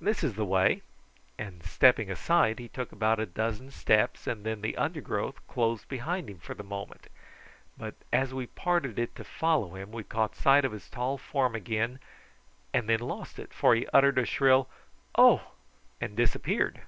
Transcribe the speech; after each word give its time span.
"This 0.00 0.24
is 0.24 0.36
the 0.36 0.44
way;" 0.46 0.80
and 1.38 1.62
stepping 1.62 2.10
aside 2.10 2.58
he 2.58 2.66
took 2.66 2.92
about 2.92 3.20
a 3.20 3.26
dozen 3.26 3.70
steps 3.70 4.26
and 4.26 4.42
then 4.42 4.62
the 4.62 4.74
undergrowth 4.78 5.46
closed 5.46 5.86
behind 5.86 6.30
him 6.30 6.38
for 6.38 6.54
the 6.54 6.62
moment, 6.64 7.08
but 7.76 7.94
as 8.10 8.32
we 8.32 8.46
parted 8.46 8.98
it 8.98 9.14
to 9.16 9.22
follow 9.24 9.74
him 9.74 9.92
we 9.92 10.02
caught 10.02 10.34
sight 10.34 10.64
of 10.64 10.72
his 10.72 10.88
tall 10.88 11.18
form 11.18 11.54
again 11.54 11.98
and 12.72 12.88
then 12.88 13.00
lost 13.00 13.38
it, 13.38 13.52
for 13.52 13.74
he 13.74 13.86
uttered 13.92 14.16
a 14.18 14.24
shrill 14.24 14.66
"Oh!" 15.14 15.42
and 16.00 16.16
disappeared. 16.16 16.80